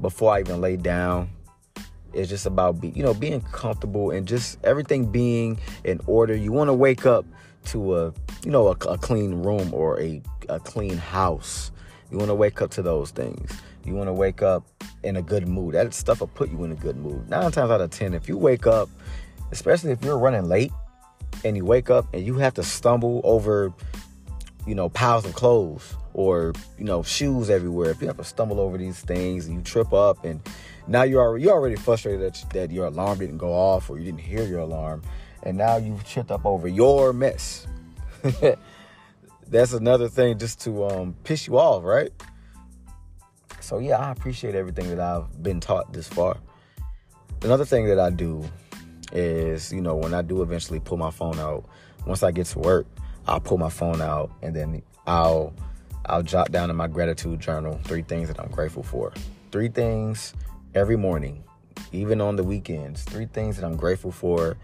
before 0.02 0.34
I 0.34 0.40
even 0.40 0.62
lay 0.62 0.78
down. 0.78 1.30
It's 2.14 2.30
just 2.30 2.46
about 2.46 2.80
be, 2.80 2.90
you 2.90 3.04
know 3.04 3.14
being 3.14 3.42
comfortable 3.42 4.12
and 4.12 4.28
just 4.28 4.64
everything 4.64 5.12
being 5.12 5.60
in 5.84 6.00
order. 6.06 6.36
You 6.36 6.52
want 6.52 6.70
to 6.70 6.74
wake 6.74 7.06
up 7.06 7.26
to 7.66 7.98
a 7.98 8.14
you 8.44 8.52
know 8.52 8.68
a, 8.68 8.72
a 8.88 8.98
clean 8.98 9.42
room 9.44 9.74
or 9.74 10.00
a, 10.00 10.22
a 10.50 10.60
clean 10.60 10.98
house. 10.98 11.72
You 12.12 12.18
want 12.18 12.30
to 12.30 12.36
wake 12.36 12.62
up 12.62 12.70
to 12.72 12.84
those 12.84 13.10
things. 13.10 13.52
You 13.84 13.96
want 13.96 14.08
to 14.08 14.14
wake 14.14 14.44
up 14.44 14.64
in 15.04 15.16
a 15.16 15.22
good 15.22 15.48
mood. 15.48 15.74
That 15.74 15.94
stuff 15.94 16.20
will 16.20 16.28
put 16.28 16.52
you 16.52 16.64
in 16.64 16.72
a 16.72 16.76
good 16.76 16.98
mood. 16.98 17.28
Nine 17.30 17.52
times 17.52 17.72
out 17.72 17.82
of 17.82 17.90
ten, 17.90 18.14
if 18.14 18.30
you 18.30 18.38
wake 18.38 18.68
up, 18.68 18.90
especially 19.52 19.92
if 19.92 20.04
you're 20.04 20.20
running 20.20 20.48
late, 20.48 20.72
and 21.44 21.58
you 21.58 21.66
wake 21.66 21.90
up 21.90 22.06
and 22.14 22.26
you 22.26 22.36
have 22.36 22.54
to 22.54 22.64
stumble 22.64 23.22
over, 23.24 23.74
you 24.68 24.76
know, 24.76 24.90
piles 24.90 25.26
of 25.26 25.34
clothes 25.34 25.96
or 26.14 26.54
you 26.78 26.86
know 26.86 27.04
shoes 27.04 27.50
everywhere. 27.50 27.92
If 27.92 28.02
you 28.02 28.08
have 28.08 28.18
to 28.18 28.24
stumble 28.24 28.60
over 28.60 28.78
these 28.78 29.00
things 29.00 29.48
and 29.48 29.56
you 29.56 29.62
trip 29.62 29.94
up, 29.94 30.24
and 30.26 30.42
now 30.88 31.04
you're 31.04 31.22
already, 31.22 31.44
you're 31.44 31.54
already 31.54 31.76
frustrated 31.76 32.22
that 32.22 32.46
that 32.54 32.72
your 32.72 32.86
alarm 32.86 33.20
didn't 33.20 33.38
go 33.38 33.52
off 33.52 33.90
or 33.90 33.98
you 33.98 34.06
didn't 34.06 34.22
hear 34.22 34.44
your 34.44 34.60
alarm, 34.60 35.02
and 35.44 35.58
now 35.58 35.78
you've 35.78 36.04
tripped 36.08 36.32
up 36.32 36.46
over 36.46 36.68
your 36.68 37.14
mess. 37.14 37.68
That's 39.48 39.74
another 39.74 40.08
thing 40.08 40.40
just 40.40 40.62
to 40.62 40.86
um, 40.86 41.16
piss 41.24 41.48
you 41.48 41.58
off, 41.58 41.84
right? 41.84 42.12
So 43.60 43.80
yeah, 43.80 43.98
I 43.98 44.12
appreciate 44.12 44.56
everything 44.56 44.90
that 44.90 45.00
I've 45.00 45.42
been 45.42 45.60
taught 45.60 45.94
this 45.94 46.08
far. 46.08 46.38
Another 47.44 47.66
thing 47.66 47.86
that 47.88 48.00
I 48.00 48.10
do 48.10 48.44
is, 49.12 49.72
you 49.72 49.82
know, 49.82 49.96
when 49.96 50.14
I 50.14 50.22
do 50.22 50.42
eventually 50.42 50.80
pull 50.80 50.98
my 50.98 51.12
phone 51.12 51.40
out, 51.40 51.66
once 52.06 52.24
I 52.24 52.32
get 52.32 52.48
to 52.48 52.60
work, 52.60 52.88
I'll 53.28 53.40
pull 53.40 53.58
my 53.58 53.70
phone 53.70 54.02
out 54.02 54.32
and 54.42 54.56
then 54.56 54.82
I'll 55.08 55.54
I'll 56.06 56.24
jot 56.24 56.52
down 56.52 56.70
in 56.70 56.76
my 56.76 56.88
gratitude 56.88 57.40
journal 57.40 57.80
three 57.84 58.04
things 58.04 58.28
that 58.28 58.40
I'm 58.40 58.52
grateful 58.52 58.84
for. 58.84 59.14
Three 59.52 59.70
things 59.70 60.34
every 60.76 60.98
morning, 60.98 61.44
even 61.92 62.20
on 62.20 62.36
the 62.36 62.44
weekends. 62.44 63.04
Three 63.04 63.28
things 63.28 63.56
that 63.58 63.66
I'm 63.66 63.76
grateful 63.78 64.12
for 64.12 64.58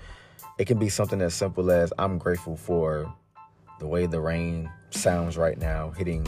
it 0.59 0.67
can 0.67 0.77
be 0.77 0.89
something 0.89 1.21
as 1.21 1.33
simple 1.33 1.71
as 1.71 1.93
I'm 1.97 2.17
grateful 2.17 2.57
for 2.57 3.11
the 3.79 3.87
way 3.87 4.05
the 4.05 4.19
rain 4.19 4.69
sounds 4.89 5.37
right 5.37 5.57
now, 5.57 5.91
hitting, 5.91 6.27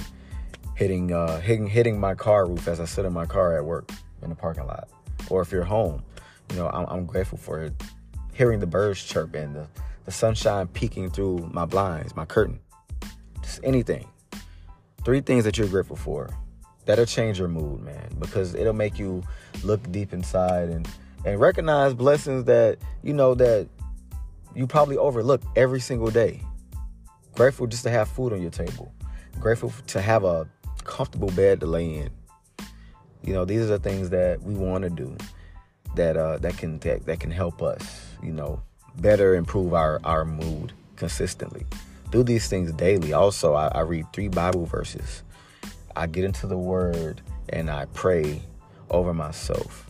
hitting, 0.75 1.11
uh, 1.11 1.41
hitting, 1.41 1.67
hitting 1.67 1.99
my 1.99 2.15
car 2.15 2.47
roof 2.47 2.69
as 2.69 2.79
I 2.79 2.85
sit 2.85 3.03
in 3.03 3.11
my 3.11 3.25
car 3.25 3.57
at 3.57 3.65
work 3.65 3.91
in 4.21 4.29
the 4.29 4.35
parking 4.35 4.65
lot. 4.65 4.87
Or 5.29 5.41
if 5.41 5.51
you're 5.51 5.65
home, 5.65 6.01
you 6.49 6.55
know, 6.55 6.69
I'm, 6.69 6.85
I'm 6.85 7.05
grateful 7.05 7.37
for 7.37 7.71
hearing 8.33 8.61
the 8.61 8.67
birds 8.67 9.03
chirping, 9.03 9.51
the, 9.51 9.67
the 10.05 10.11
sunshine 10.11 10.67
peeking 10.67 11.09
through 11.09 11.49
my 11.51 11.65
blinds, 11.65 12.15
my 12.15 12.25
curtain, 12.25 12.61
just 13.41 13.59
anything. 13.65 14.07
Three 15.03 15.21
things 15.21 15.43
that 15.45 15.57
you're 15.57 15.67
grateful 15.67 15.95
for 15.95 16.29
That'll 16.85 17.05
change 17.05 17.37
your 17.37 17.47
mood, 17.47 17.81
man, 17.81 18.09
because 18.19 18.55
it'll 18.55 18.73
make 18.73 18.97
you 18.97 19.23
look 19.63 19.91
deep 19.91 20.13
inside 20.13 20.69
and 20.69 20.87
and 21.23 21.39
recognize 21.39 21.93
blessings 21.93 22.45
that 22.45 22.79
you 23.03 23.13
know 23.13 23.35
that 23.35 23.67
you 24.55 24.65
probably 24.65 24.97
overlook 24.97 25.41
every 25.55 25.79
single 25.79 26.09
day. 26.09 26.41
Grateful 27.35 27.67
just 27.67 27.83
to 27.83 27.91
have 27.91 28.09
food 28.09 28.33
on 28.33 28.41
your 28.41 28.49
table. 28.49 28.91
Grateful 29.39 29.71
to 29.87 30.01
have 30.01 30.23
a 30.23 30.47
comfortable 30.83 31.29
bed 31.29 31.59
to 31.59 31.67
lay 31.67 31.95
in. 31.95 32.09
You 33.23 33.33
know, 33.33 33.45
these 33.45 33.61
are 33.61 33.77
the 33.77 33.79
things 33.79 34.09
that 34.09 34.41
we 34.41 34.55
want 34.55 34.83
to 34.83 34.89
do 34.89 35.15
that 35.95 36.17
uh, 36.17 36.37
that 36.39 36.57
can 36.57 36.79
that, 36.79 37.05
that 37.05 37.19
can 37.19 37.29
help 37.29 37.61
us, 37.61 38.01
you 38.23 38.33
know, 38.33 38.59
better 38.97 39.35
improve 39.35 39.75
our 39.75 40.01
our 40.03 40.25
mood 40.25 40.73
consistently. 40.95 41.67
Do 42.11 42.23
these 42.23 42.47
things 42.47 42.71
daily. 42.73 43.13
Also, 43.13 43.53
I, 43.53 43.67
I 43.69 43.81
read 43.81 44.05
three 44.13 44.27
Bible 44.27 44.65
verses. 44.65 45.23
I 45.95 46.07
get 46.07 46.23
into 46.23 46.45
the 46.45 46.57
Word 46.57 47.21
and 47.49 47.69
I 47.69 47.85
pray 47.93 48.41
over 48.89 49.13
myself. 49.13 49.89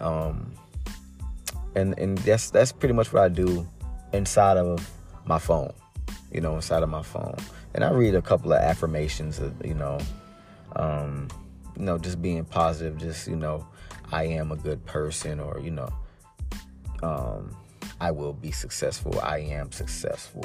Um, 0.00 0.52
and 1.74 1.98
and 1.98 2.18
that's 2.18 2.50
that's 2.50 2.72
pretty 2.72 2.94
much 2.94 3.12
what 3.12 3.22
I 3.22 3.28
do 3.28 3.66
inside 4.12 4.56
of 4.56 4.90
my 5.24 5.38
phone. 5.38 5.72
You 6.32 6.40
know, 6.40 6.54
inside 6.56 6.82
of 6.82 6.88
my 6.88 7.02
phone, 7.02 7.36
and 7.74 7.84
I 7.84 7.90
read 7.90 8.14
a 8.14 8.22
couple 8.22 8.52
of 8.52 8.60
affirmations. 8.60 9.38
Of, 9.38 9.64
you 9.64 9.74
know, 9.74 9.98
um, 10.76 11.28
you 11.76 11.84
know, 11.84 11.98
just 11.98 12.20
being 12.20 12.44
positive. 12.44 12.98
Just 12.98 13.28
you 13.28 13.36
know, 13.36 13.66
I 14.10 14.24
am 14.24 14.50
a 14.52 14.56
good 14.56 14.84
person, 14.86 15.40
or 15.40 15.60
you 15.60 15.70
know, 15.70 15.88
um, 17.02 17.56
I 18.00 18.10
will 18.10 18.32
be 18.32 18.50
successful. 18.50 19.18
I 19.20 19.38
am 19.38 19.72
successful. 19.72 20.44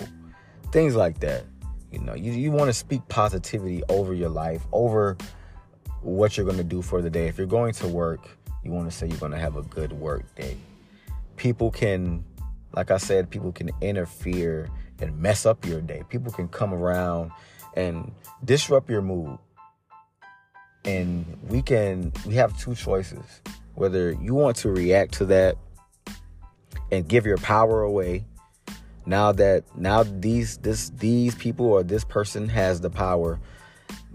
Things 0.71 0.95
like 0.95 1.19
that. 1.21 1.45
You 1.91 1.99
know, 1.99 2.13
you, 2.13 2.31
you 2.31 2.51
want 2.51 2.69
to 2.69 2.73
speak 2.73 3.07
positivity 3.07 3.81
over 3.89 4.13
your 4.13 4.29
life, 4.29 4.61
over 4.71 5.17
what 6.01 6.35
you're 6.35 6.45
going 6.45 6.57
to 6.57 6.63
do 6.63 6.81
for 6.81 7.01
the 7.01 7.09
day. 7.09 7.27
If 7.27 7.37
you're 7.37 7.47
going 7.47 7.73
to 7.75 7.87
work, 7.87 8.27
you 8.63 8.71
want 8.71 8.89
to 8.89 8.95
say 8.95 9.07
you're 9.07 9.17
going 9.17 9.31
to 9.31 9.39
have 9.39 9.55
a 9.55 9.61
good 9.63 9.93
work 9.93 10.23
day. 10.35 10.57
People 11.37 11.71
can, 11.71 12.23
like 12.73 12.91
I 12.91 12.97
said, 12.97 13.29
people 13.29 13.51
can 13.51 13.71
interfere 13.81 14.69
and 14.99 15.17
mess 15.19 15.45
up 15.45 15.65
your 15.65 15.79
day. 15.79 16.03
People 16.09 16.31
can 16.31 16.47
come 16.47 16.73
around 16.73 17.31
and 17.75 18.11
disrupt 18.43 18.89
your 18.89 19.01
mood 19.01 19.37
and 20.87 21.37
we 21.49 21.61
can 21.61 22.11
we 22.25 22.33
have 22.33 22.57
two 22.57 22.73
choices 22.73 23.41
whether 23.75 24.13
you 24.13 24.33
want 24.33 24.55
to 24.55 24.69
react 24.69 25.13
to 25.13 25.25
that 25.25 25.57
and 26.91 27.07
give 27.07 27.25
your 27.25 27.37
power 27.37 27.81
away 27.81 28.25
now 29.07 29.31
that 29.31 29.63
now 29.75 30.03
these 30.03 30.57
this 30.57 30.89
these 30.91 31.33
people 31.35 31.65
or 31.65 31.83
this 31.83 32.03
person 32.03 32.47
has 32.47 32.81
the 32.81 32.89
power 32.89 33.39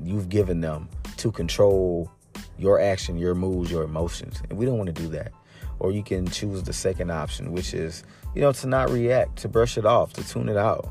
you've 0.02 0.28
given 0.28 0.60
them 0.60 0.88
to 1.16 1.32
control 1.32 2.10
your 2.58 2.80
action 2.80 3.16
your 3.16 3.34
moods 3.34 3.70
your 3.70 3.82
emotions 3.82 4.42
and 4.48 4.58
we 4.58 4.64
don't 4.64 4.78
want 4.78 4.94
to 4.94 5.02
do 5.02 5.08
that 5.08 5.32
or 5.78 5.90
you 5.90 6.02
can 6.02 6.26
choose 6.28 6.62
the 6.62 6.72
second 6.72 7.10
option 7.10 7.52
which 7.52 7.74
is 7.74 8.04
you 8.34 8.40
know 8.40 8.52
to 8.52 8.66
not 8.66 8.90
react 8.90 9.36
to 9.36 9.48
brush 9.48 9.76
it 9.76 9.84
off 9.84 10.12
to 10.12 10.26
tune 10.28 10.48
it 10.48 10.56
out 10.56 10.88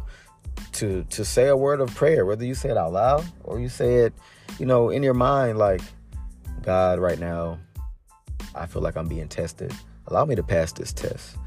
to 0.73 1.03
to 1.05 1.23
say 1.23 1.47
a 1.47 1.55
word 1.55 1.79
of 1.79 1.93
prayer 1.95 2.25
whether 2.25 2.43
you 2.43 2.55
say 2.55 2.69
it 2.69 2.77
out 2.77 2.91
loud 2.91 3.25
or 3.43 3.59
you 3.59 3.69
say 3.69 3.95
it 3.99 4.13
you 4.59 4.65
know, 4.65 4.89
in 4.89 5.03
your 5.03 5.13
mind, 5.13 5.57
like, 5.57 5.81
God, 6.61 6.99
right 6.99 7.19
now, 7.19 7.57
I 8.53 8.65
feel 8.65 8.81
like 8.81 8.95
I'm 8.95 9.07
being 9.07 9.27
tested. 9.27 9.73
Allow 10.07 10.25
me 10.25 10.35
to 10.35 10.43
pass 10.43 10.71
this 10.73 10.93
test. 10.93 11.37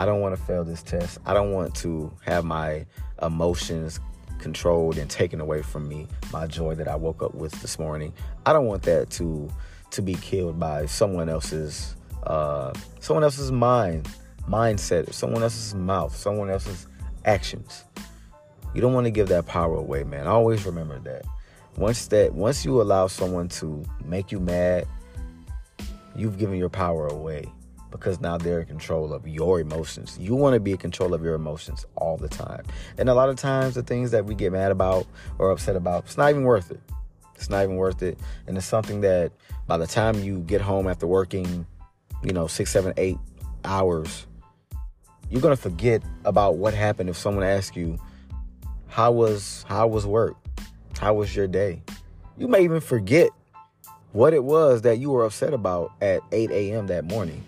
I 0.00 0.06
don't 0.06 0.22
want 0.22 0.34
to 0.34 0.42
fail 0.42 0.64
this 0.64 0.82
test. 0.82 1.18
I 1.26 1.34
don't 1.34 1.52
want 1.52 1.74
to 1.76 2.10
have 2.24 2.42
my 2.42 2.86
emotions 3.20 4.00
controlled 4.38 4.96
and 4.96 5.10
taken 5.10 5.42
away 5.42 5.60
from 5.60 5.86
me. 5.86 6.06
My 6.32 6.46
joy 6.46 6.74
that 6.76 6.88
I 6.88 6.96
woke 6.96 7.22
up 7.22 7.34
with 7.34 7.52
this 7.60 7.78
morning. 7.78 8.14
I 8.46 8.54
don't 8.54 8.64
want 8.64 8.82
that 8.84 9.10
to 9.10 9.50
to 9.90 10.00
be 10.00 10.14
killed 10.14 10.58
by 10.58 10.86
someone 10.86 11.28
else's 11.28 11.96
uh, 12.22 12.72
someone 13.00 13.24
else's 13.24 13.52
mind 13.52 14.08
mindset, 14.48 15.12
someone 15.12 15.42
else's 15.42 15.74
mouth, 15.74 16.16
someone 16.16 16.48
else's 16.48 16.86
actions. 17.26 17.84
You 18.74 18.80
don't 18.80 18.94
want 18.94 19.04
to 19.04 19.10
give 19.10 19.28
that 19.28 19.44
power 19.44 19.76
away, 19.76 20.02
man. 20.04 20.26
Always 20.26 20.64
remember 20.64 20.98
that 21.00 21.26
once 21.76 22.06
that 22.06 22.32
once 22.32 22.64
you 22.64 22.80
allow 22.80 23.06
someone 23.06 23.50
to 23.50 23.84
make 24.06 24.32
you 24.32 24.40
mad 24.40 24.86
you've 26.16 26.38
given 26.38 26.56
your 26.56 26.70
power 26.70 27.06
away 27.06 27.44
because 27.90 28.20
now 28.20 28.36
they're 28.36 28.60
in 28.60 28.66
control 28.66 29.12
of 29.12 29.26
your 29.26 29.60
emotions 29.60 30.18
you 30.20 30.34
want 30.34 30.54
to 30.54 30.60
be 30.60 30.72
in 30.72 30.76
control 30.76 31.14
of 31.14 31.22
your 31.22 31.34
emotions 31.34 31.84
all 31.96 32.16
the 32.16 32.28
time 32.28 32.64
and 32.98 33.08
a 33.08 33.14
lot 33.14 33.28
of 33.28 33.36
times 33.36 33.74
the 33.74 33.82
things 33.82 34.10
that 34.10 34.24
we 34.24 34.34
get 34.34 34.52
mad 34.52 34.70
about 34.70 35.06
or 35.38 35.50
upset 35.50 35.76
about 35.76 36.04
it's 36.04 36.16
not 36.16 36.30
even 36.30 36.44
worth 36.44 36.70
it 36.70 36.80
it's 37.34 37.50
not 37.50 37.62
even 37.62 37.76
worth 37.76 38.02
it 38.02 38.18
and 38.46 38.56
it's 38.56 38.66
something 38.66 39.00
that 39.00 39.32
by 39.66 39.76
the 39.76 39.86
time 39.86 40.22
you 40.22 40.40
get 40.40 40.60
home 40.60 40.86
after 40.86 41.06
working 41.06 41.66
you 42.22 42.32
know 42.32 42.46
six 42.46 42.70
seven 42.70 42.92
eight 42.96 43.18
hours 43.64 44.26
you're 45.28 45.42
gonna 45.42 45.56
forget 45.56 46.02
about 46.24 46.56
what 46.56 46.74
happened 46.74 47.08
if 47.08 47.16
someone 47.16 47.44
asks 47.44 47.76
you 47.76 47.98
how 48.88 49.12
was 49.12 49.64
how 49.68 49.86
was 49.86 50.06
work 50.06 50.36
how 51.00 51.14
was 51.14 51.34
your 51.34 51.48
day? 51.48 51.82
You 52.36 52.46
may 52.46 52.62
even 52.62 52.80
forget 52.80 53.30
what 54.12 54.34
it 54.34 54.44
was 54.44 54.82
that 54.82 54.98
you 54.98 55.08
were 55.08 55.24
upset 55.24 55.54
about 55.54 55.92
at 56.02 56.20
8 56.30 56.50
a.m. 56.50 56.88
that 56.88 57.06
morning. 57.06 57.42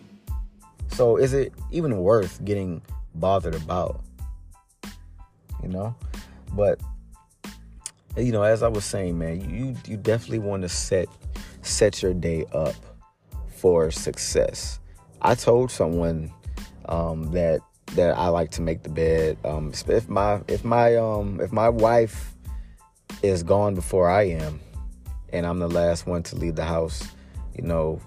So 0.92 1.16
is 1.16 1.32
it 1.32 1.52
even 1.70 1.98
worth 1.98 2.44
getting 2.44 2.82
bothered 3.14 3.54
about? 3.54 4.02
You 5.62 5.68
know? 5.68 5.94
But 6.52 6.80
you 8.16 8.32
know, 8.32 8.42
as 8.42 8.62
I 8.62 8.68
was 8.68 8.84
saying, 8.84 9.18
man, 9.18 9.48
you 9.48 9.76
you 9.86 9.96
definitely 9.96 10.40
want 10.40 10.62
to 10.62 10.68
set 10.68 11.08
set 11.62 12.02
your 12.02 12.12
day 12.12 12.44
up 12.52 12.74
for 13.48 13.90
success. 13.90 14.80
I 15.22 15.34
told 15.34 15.70
someone 15.70 16.32
um, 16.86 17.32
that 17.32 17.60
that 17.94 18.16
I 18.16 18.28
like 18.28 18.50
to 18.52 18.62
make 18.62 18.82
the 18.82 18.90
bed. 18.90 19.38
Um, 19.44 19.72
if 19.88 20.08
my 20.08 20.40
if 20.48 20.64
my 20.64 20.96
um 20.96 21.40
if 21.40 21.52
my 21.52 21.68
wife 21.68 22.34
is 23.22 23.42
gone 23.42 23.74
before 23.74 24.10
I 24.10 24.24
am, 24.24 24.60
and 25.32 25.46
I'm 25.46 25.58
the 25.58 25.68
last 25.68 26.06
one 26.06 26.22
to 26.24 26.36
leave 26.36 26.56
the 26.56 26.64
house, 26.64 27.02
you 27.54 27.62
know, 27.62 28.00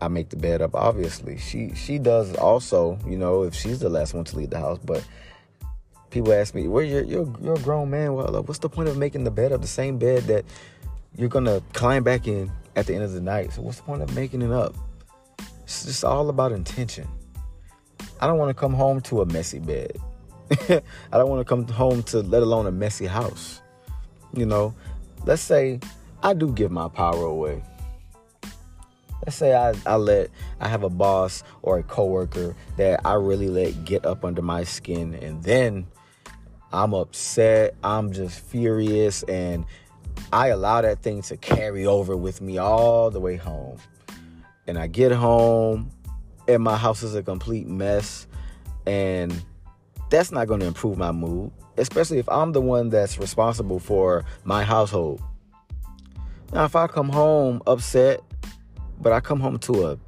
I 0.00 0.08
make 0.08 0.28
the 0.28 0.36
bed 0.36 0.62
up. 0.62 0.74
Obviously, 0.74 1.38
she 1.38 1.74
she 1.74 1.98
does 1.98 2.34
also. 2.36 2.98
You 3.06 3.16
know, 3.16 3.42
if 3.44 3.54
she's 3.54 3.80
the 3.80 3.88
last 3.88 4.14
one 4.14 4.24
to 4.24 4.36
leave 4.36 4.50
the 4.50 4.58
house, 4.58 4.78
but 4.84 5.06
people 6.10 6.32
ask 6.32 6.54
me, 6.54 6.68
"Well, 6.68 6.84
you're 6.84 7.04
you're, 7.04 7.32
you're 7.40 7.54
a 7.54 7.60
grown 7.60 7.90
man. 7.90 8.14
Well, 8.14 8.42
what's 8.42 8.58
the 8.58 8.68
point 8.68 8.88
of 8.88 8.96
making 8.96 9.24
the 9.24 9.30
bed 9.30 9.52
up? 9.52 9.60
The 9.60 9.66
same 9.66 9.98
bed 9.98 10.24
that 10.24 10.44
you're 11.16 11.28
gonna 11.28 11.62
climb 11.72 12.02
back 12.02 12.26
in 12.26 12.50
at 12.76 12.86
the 12.86 12.94
end 12.94 13.04
of 13.04 13.12
the 13.12 13.20
night. 13.20 13.52
So 13.52 13.62
what's 13.62 13.78
the 13.78 13.84
point 13.84 14.02
of 14.02 14.14
making 14.14 14.42
it 14.42 14.50
up? 14.50 14.74
It's 15.62 15.84
just 15.84 16.04
all 16.04 16.28
about 16.28 16.52
intention. 16.52 17.08
I 18.20 18.26
don't 18.26 18.38
want 18.38 18.50
to 18.50 18.54
come 18.54 18.74
home 18.74 19.00
to 19.02 19.22
a 19.22 19.26
messy 19.26 19.58
bed. 19.58 19.96
I 20.50 20.82
don't 21.12 21.28
want 21.28 21.40
to 21.40 21.44
come 21.44 21.66
home 21.66 22.02
to 22.04 22.20
let 22.20 22.42
alone 22.42 22.66
a 22.66 22.72
messy 22.72 23.06
house. 23.06 23.60
You 24.34 24.46
know, 24.46 24.74
let's 25.24 25.42
say 25.42 25.80
I 26.22 26.34
do 26.34 26.52
give 26.52 26.70
my 26.70 26.88
power 26.88 27.24
away. 27.24 27.62
Let's 29.24 29.36
say 29.36 29.54
I, 29.54 29.74
I 29.86 29.96
let 29.96 30.30
I 30.60 30.68
have 30.68 30.82
a 30.82 30.90
boss 30.90 31.42
or 31.62 31.78
a 31.78 31.82
coworker 31.82 32.54
that 32.76 33.00
I 33.04 33.14
really 33.14 33.48
let 33.48 33.84
get 33.84 34.04
up 34.04 34.24
under 34.24 34.42
my 34.42 34.64
skin 34.64 35.14
and 35.14 35.42
then 35.42 35.86
I'm 36.72 36.92
upset, 36.92 37.74
I'm 37.82 38.12
just 38.12 38.40
furious 38.40 39.22
and 39.24 39.64
I 40.32 40.48
allow 40.48 40.82
that 40.82 41.02
thing 41.02 41.22
to 41.22 41.36
carry 41.36 41.86
over 41.86 42.16
with 42.16 42.40
me 42.40 42.58
all 42.58 43.10
the 43.10 43.20
way 43.20 43.36
home. 43.36 43.78
And 44.66 44.78
I 44.78 44.86
get 44.86 45.12
home 45.12 45.90
and 46.48 46.62
my 46.62 46.76
house 46.76 47.02
is 47.02 47.14
a 47.14 47.22
complete 47.22 47.66
mess 47.66 48.26
and 48.86 49.44
that's 50.10 50.30
not 50.30 50.48
going 50.48 50.60
to 50.60 50.66
improve 50.66 50.98
my 50.98 51.12
mood 51.12 51.50
especially 51.76 52.18
if 52.18 52.28
I'm 52.28 52.52
the 52.52 52.60
one 52.60 52.90
that's 52.90 53.18
responsible 53.18 53.78
for 53.78 54.24
my 54.44 54.64
household. 54.64 55.20
Now, 56.52 56.64
if 56.64 56.76
I 56.76 56.86
come 56.86 57.08
home 57.08 57.62
upset, 57.66 58.20
but 59.00 59.12
I 59.12 59.20
come 59.20 59.40
home 59.40 59.58
to 59.60 59.86
a 59.88 59.98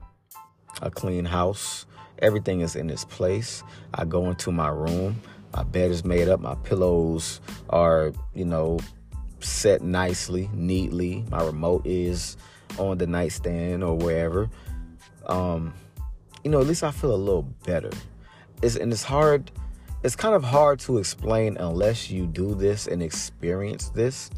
a 0.83 0.91
clean 0.91 1.25
house, 1.25 1.87
everything 2.19 2.61
is 2.61 2.77
in 2.77 2.91
its 2.91 3.05
place. 3.05 3.63
I 3.95 4.05
go 4.05 4.29
into 4.29 4.53
my 4.53 4.69
room, 4.69 5.21
my 5.55 5.63
bed 5.63 5.91
is 5.91 6.05
made 6.05 6.29
up, 6.29 6.41
my 6.41 6.55
pillows 6.57 7.41
are, 7.71 8.13
you 8.35 8.45
know, 8.45 8.79
set 9.41 9.83
nicely, 9.83 10.51
neatly. 10.53 11.25
My 11.31 11.43
remote 11.43 11.87
is 11.87 12.37
on 12.79 12.99
the 12.99 13.07
nightstand 13.07 13.83
or 13.83 13.97
wherever. 13.97 14.51
Um, 15.27 15.73
you 16.45 16.51
know, 16.51 16.61
at 16.61 16.67
least 16.67 16.85
I 16.85 16.91
feel 16.91 17.15
a 17.15 17.17
little 17.17 17.43
better. 17.65 17.91
It's 18.63 18.77
and 18.77 18.93
it's 18.93 19.03
hard 19.03 19.51
it's 20.03 20.15
kind 20.15 20.35
of 20.35 20.45
hard 20.45 20.79
to 20.81 20.99
explain 20.99 21.57
unless 21.57 22.11
you 22.11 22.27
do 22.27 22.55
this 22.55 22.87
and 22.87 23.03
experience 23.03 23.89
this. 23.91 24.31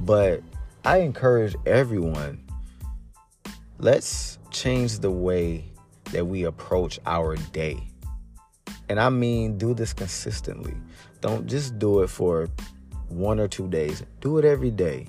But 0.00 0.42
I 0.84 0.98
encourage 0.98 1.56
everyone 1.64 2.45
let's 3.78 4.38
change 4.50 5.00
the 5.00 5.10
way 5.10 5.64
that 6.12 6.26
we 6.26 6.44
approach 6.44 6.98
our 7.06 7.36
day. 7.52 7.88
And 8.88 9.00
I 9.00 9.08
mean, 9.08 9.58
do 9.58 9.74
this 9.74 9.92
consistently. 9.92 10.74
Don't 11.20 11.46
just 11.46 11.78
do 11.78 12.02
it 12.02 12.08
for 12.08 12.48
one 13.08 13.38
or 13.38 13.48
two 13.48 13.68
days, 13.68 14.02
do 14.20 14.38
it 14.38 14.44
every 14.44 14.70
day. 14.70 15.06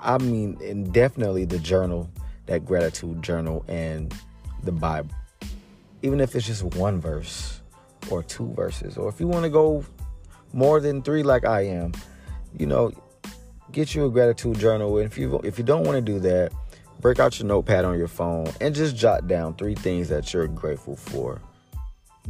I 0.00 0.18
mean, 0.18 0.58
and 0.62 0.92
definitely 0.92 1.44
the 1.44 1.58
journal, 1.58 2.10
that 2.46 2.64
gratitude 2.64 3.22
journal, 3.22 3.64
and 3.68 4.14
the 4.62 4.72
Bible. 4.72 5.14
Even 6.02 6.20
if 6.20 6.34
it's 6.36 6.46
just 6.46 6.62
one 6.62 7.00
verse 7.00 7.60
or 8.10 8.22
two 8.22 8.52
verses, 8.52 8.96
or 8.96 9.08
if 9.08 9.18
you 9.18 9.26
want 9.26 9.44
to 9.44 9.50
go 9.50 9.84
more 10.52 10.80
than 10.80 11.02
three, 11.02 11.22
like 11.22 11.44
I 11.44 11.62
am, 11.62 11.92
you 12.56 12.66
know, 12.66 12.92
get 13.72 13.94
you 13.94 14.06
a 14.06 14.10
gratitude 14.10 14.58
journal. 14.58 14.96
And 14.98 15.06
if 15.06 15.18
you 15.18 15.40
if 15.42 15.58
you 15.58 15.64
don't 15.64 15.84
want 15.84 15.96
to 15.96 16.12
do 16.12 16.20
that, 16.20 16.52
break 17.00 17.18
out 17.18 17.38
your 17.38 17.46
notepad 17.46 17.84
on 17.84 17.98
your 17.98 18.08
phone 18.08 18.48
and 18.60 18.74
just 18.74 18.96
jot 18.96 19.26
down 19.26 19.54
three 19.54 19.74
things 19.74 20.08
that 20.08 20.32
you're 20.32 20.48
grateful 20.48 20.96
for. 20.96 21.40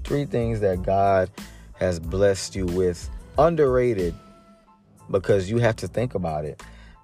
Three 0.05 0.25
things 0.25 0.61
that 0.61 0.83
God 0.83 1.31
has 1.75 1.99
blessed 1.99 2.55
you 2.55 2.67
with. 2.67 3.09
Underrated 3.39 4.15
because 5.11 5.51
you 5.51 5.59
have 5.59 5.77
to 5.77 5.89
think 5.89 6.15
about 6.15 6.45
it. 6.45 6.63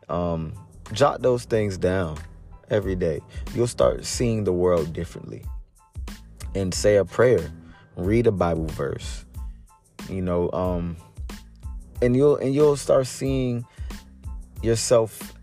Um, 0.08 0.52
jot 0.92 1.22
those 1.22 1.44
things 1.44 1.76
down 1.76 2.18
every 2.70 2.96
day. 2.96 3.20
You'll 3.54 3.66
start 3.66 4.04
seeing 4.04 4.44
the 4.44 4.52
world 4.52 4.92
differently. 4.92 5.44
And 6.54 6.74
say 6.74 6.96
a 6.96 7.04
prayer, 7.04 7.50
read 7.96 8.26
a 8.26 8.32
Bible 8.32 8.66
verse. 8.66 9.24
You 10.10 10.20
know, 10.20 10.50
um, 10.52 10.96
and 12.02 12.16
you'll 12.16 12.36
and 12.36 12.54
you'll 12.54 12.76
start 12.76 13.06
seeing 13.06 13.64
yourself 14.62 15.34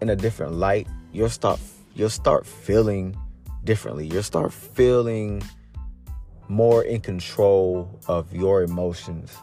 in 0.00 0.10
a 0.10 0.16
different 0.16 0.54
light. 0.54 0.88
You'll 1.12 1.28
start 1.28 1.60
you'll 1.94 2.10
start 2.10 2.46
feeling 2.46 3.16
differently. 3.64 4.06
You'll 4.06 4.22
start 4.22 4.52
feeling 4.52 5.42
more 6.48 6.82
in 6.82 7.00
control 7.00 7.98
of 8.08 8.34
your 8.34 8.62
emotions 8.62 9.36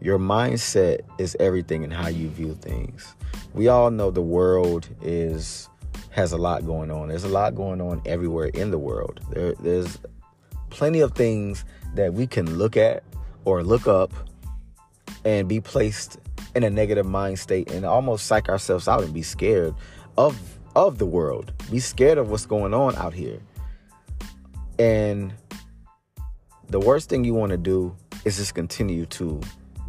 your 0.00 0.18
mindset 0.18 1.00
is 1.18 1.36
everything 1.38 1.82
in 1.82 1.90
how 1.90 2.08
you 2.08 2.28
view 2.30 2.54
things. 2.54 3.14
We 3.52 3.68
all 3.68 3.90
know 3.90 4.10
the 4.10 4.22
world 4.22 4.88
is 5.02 5.68
has 6.10 6.32
a 6.32 6.38
lot 6.38 6.66
going 6.66 6.90
on. 6.90 7.08
There's 7.08 7.24
a 7.24 7.28
lot 7.28 7.54
going 7.54 7.80
on 7.80 8.02
everywhere 8.04 8.46
in 8.46 8.70
the 8.70 8.78
world. 8.78 9.20
There, 9.30 9.54
there's 9.60 9.98
plenty 10.70 11.00
of 11.00 11.12
things 11.12 11.64
that 11.94 12.14
we 12.14 12.26
can 12.26 12.58
look 12.58 12.76
at 12.76 13.04
or 13.44 13.62
look 13.62 13.86
up 13.86 14.12
and 15.24 15.48
be 15.48 15.60
placed 15.60 16.18
in 16.54 16.64
a 16.64 16.70
negative 16.70 17.06
mind 17.06 17.38
state 17.38 17.70
and 17.70 17.84
almost 17.84 18.26
psych 18.26 18.48
ourselves 18.48 18.88
out 18.88 19.04
and 19.04 19.14
be 19.14 19.22
scared 19.22 19.74
of 20.16 20.58
of 20.76 20.98
the 20.98 21.06
world. 21.06 21.52
Be 21.70 21.78
scared 21.78 22.18
of 22.18 22.30
what's 22.30 22.46
going 22.46 22.74
on 22.74 22.96
out 22.96 23.14
here. 23.14 23.40
And 24.78 25.32
the 26.68 26.80
worst 26.80 27.08
thing 27.08 27.24
you 27.24 27.34
want 27.34 27.50
to 27.50 27.58
do 27.58 27.94
is 28.24 28.36
just 28.36 28.54
continue 28.54 29.06
to 29.06 29.40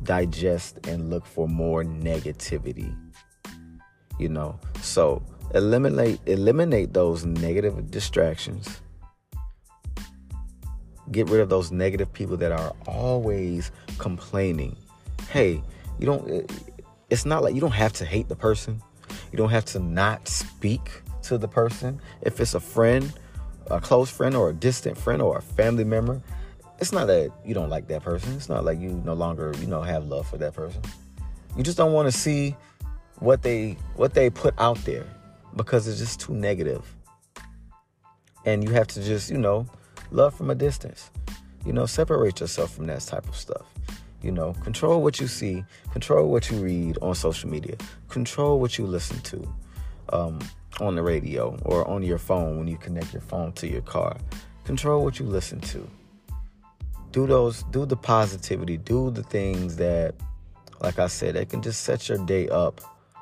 digest 0.04 0.86
and 0.88 1.10
look 1.10 1.26
for 1.26 1.48
more 1.48 1.84
negativity. 1.84 2.96
You 4.20 4.30
know, 4.30 4.60
so 4.82 5.24
eliminate 5.54 6.20
eliminate 6.26 6.94
those 6.94 7.26
negative 7.26 7.90
distractions. 7.92 8.82
Get 11.12 11.30
rid 11.30 11.42
of 11.42 11.50
those 11.50 11.72
negative 11.72 12.12
people 12.14 12.38
that 12.38 12.52
are 12.52 12.74
always 12.88 13.72
complaining. 13.98 14.76
Hey, 15.30 15.62
you 16.00 16.06
don't 16.06 16.30
eh, 16.30 16.42
it's 17.10 17.26
not 17.26 17.44
like 17.44 17.54
you 17.54 17.62
don't 17.62 17.72
have 17.72 17.94
to 17.94 18.06
hate 18.06 18.30
the 18.30 18.36
person. 18.36 18.82
You 19.32 19.38
don't 19.38 19.50
have 19.50 19.66
to 19.66 19.80
not 19.80 20.28
speak 20.28 21.02
to 21.24 21.38
the 21.38 21.48
person. 21.48 22.02
If 22.22 22.40
it's 22.40 22.54
a 22.54 22.60
friend, 22.60 23.14
a 23.68 23.80
close 23.80 24.10
friend 24.10 24.36
or 24.36 24.50
a 24.50 24.54
distant 24.54 24.98
friend 24.98 25.22
or 25.22 25.38
a 25.38 25.42
family 25.42 25.84
member, 25.84 26.22
it's 26.80 26.92
not 26.92 27.08
that 27.08 27.32
you 27.46 27.54
don't 27.54 27.70
like 27.70 27.88
that 27.88 28.04
person. 28.04 28.34
It's 28.36 28.50
not 28.50 28.66
like 28.66 28.80
you 28.80 29.02
no 29.06 29.14
longer, 29.14 29.54
you 29.60 29.68
know, 29.68 29.82
have 29.82 30.08
love 30.08 30.28
for 30.28 30.38
that 30.38 30.54
person. 30.54 30.82
You 31.56 31.64
just 31.64 31.78
don't 31.78 31.94
want 31.94 32.12
to 32.12 32.18
see 32.18 32.56
what 33.20 33.44
they 33.44 33.78
what 33.96 34.14
they 34.16 34.30
put 34.30 34.56
out 34.58 34.78
there 34.84 35.06
because 35.56 35.88
it's 35.88 36.00
just 36.00 36.20
too 36.20 36.34
negative. 36.34 36.84
And 38.46 38.64
you 38.64 38.72
have 38.72 38.88
to 38.88 39.04
just, 39.04 39.30
you 39.30 39.38
know, 39.38 39.68
love 40.10 40.34
from 40.34 40.50
a 40.50 40.56
distance. 40.56 41.12
You 41.66 41.74
know, 41.74 41.86
separate 41.86 42.40
yourself 42.40 42.74
from 42.74 42.88
that 42.88 43.02
type 43.02 43.28
of 43.28 43.36
stuff. 43.36 43.71
You 44.22 44.32
know, 44.32 44.54
control 44.64 45.02
what 45.02 45.20
you 45.20 45.28
see, 45.28 45.64
control 45.92 46.30
what 46.30 46.52
you 46.52 46.58
read 46.58 46.98
on 47.02 47.16
social 47.16 47.50
media, 47.50 47.76
control 48.08 48.60
what 48.60 48.78
you 48.78 48.86
listen 48.86 49.20
to 49.22 49.56
um, 50.14 50.40
on 50.80 50.96
the 50.96 51.02
radio 51.02 51.58
or 51.66 51.88
on 51.88 52.04
your 52.04 52.18
phone 52.18 52.58
when 52.58 52.68
you 52.68 52.78
connect 52.78 53.14
your 53.14 53.22
phone 53.22 53.52
to 53.54 53.68
your 53.68 53.82
car. 53.82 54.18
Control 54.64 55.04
what 55.04 55.20
you 55.20 55.26
listen 55.26 55.60
to. 55.62 55.88
Do 57.12 57.28
those 57.28 57.64
do 57.72 57.86
the 57.86 57.98
positivity 57.98 58.78
do 58.78 59.12
the 59.12 59.24
things 59.24 59.76
that 59.76 60.16
like 60.80 60.98
i 60.98 61.08
said 61.08 61.36
that 61.36 61.50
can 61.50 61.62
just 61.62 61.82
set 61.82 62.08
your 62.08 62.18
day 62.26 62.48
up 62.48 62.80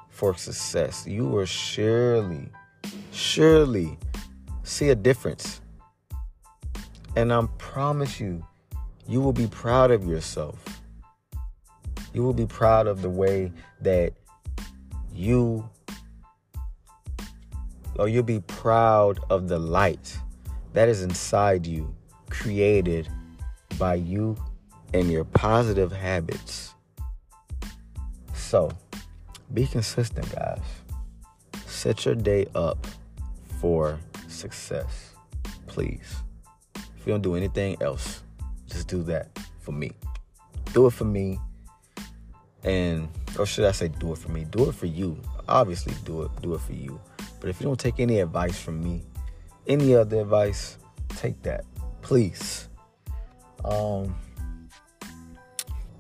for 0.10 0.36
success. 0.36 1.08
You 1.08 1.26
will 1.26 1.46
surely 1.46 2.50
surely 3.12 3.98
see 4.64 4.90
a 4.90 4.96
difference. 4.96 5.62
And 7.16 7.34
i 7.34 7.44
promise 7.58 8.20
you 8.20 8.46
you 9.08 9.22
will 9.22 9.34
be 9.34 9.48
proud 9.48 9.90
of 9.90 10.06
yourself 10.06 10.79
you 12.14 12.24
will 12.24 12.34
be 12.34 12.46
proud 12.46 12.88
of 12.88 13.02
the 13.02 13.10
way 13.10 13.52
that 13.82 14.14
you 15.14 15.70
or 17.98 18.08
you'll 18.08 18.24
be 18.24 18.40
proud 18.40 19.20
of 19.30 19.50
the 19.50 19.60
light 19.60 20.18
that 20.74 20.88
is 20.88 21.04
inside 21.04 21.68
you 21.68 21.94
created 22.30 23.10
by 23.78 23.96
you 23.96 24.38
and 24.94 25.12
your 25.12 25.26
positive 25.26 25.92
habits. 25.92 26.74
So, 28.34 28.72
be 29.54 29.68
consistent, 29.68 30.34
guys. 30.34 30.62
Set 31.66 32.06
your 32.06 32.16
day 32.16 32.48
up 32.56 32.88
for 33.60 34.00
success. 34.28 35.14
Please. 35.68 36.16
If 36.76 37.06
you 37.06 37.14
don't 37.14 37.22
do 37.22 37.36
anything 37.36 37.78
else, 37.82 38.24
just 38.68 38.88
do 38.88 39.04
that 39.04 39.38
for 39.60 39.72
me. 39.72 39.92
Do 40.74 40.88
it 40.88 40.94
for 40.94 41.06
me. 41.06 41.40
And 42.64 43.10
or 43.38 43.46
should 43.46 43.66
I 43.66 43.72
say 43.72 43.88
do 43.88 44.12
it 44.12 44.18
for 44.18 44.32
me? 44.32 44.46
Do 44.46 44.70
it 44.70 44.76
for 44.76 44.86
you. 44.86 45.20
Obviously 45.48 45.94
do 46.06 46.24
it 46.24 46.32
do 46.42 46.54
it 46.56 46.62
for 46.62 46.74
you. 46.74 47.00
But 47.40 47.50
if 47.50 47.60
you 47.60 47.66
don't 47.68 47.80
take 47.80 48.00
any 48.00 48.20
advice 48.20 48.60
from 48.60 48.84
me, 48.84 49.04
any 49.68 49.96
other 49.96 50.22
advice, 50.22 50.78
take 51.10 51.42
that. 51.44 51.64
Please. 52.02 52.68
Um, 53.64 54.16